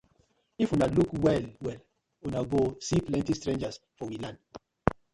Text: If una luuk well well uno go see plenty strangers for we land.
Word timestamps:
If 0.57 0.71
una 0.77 0.87
luuk 0.93 1.13
well 1.25 1.45
well 1.61 1.79
uno 2.23 2.43
go 2.45 2.75
see 2.79 2.99
plenty 3.01 3.33
strangers 3.35 3.79
for 3.93 4.07
we 4.07 4.17
land. 4.17 4.39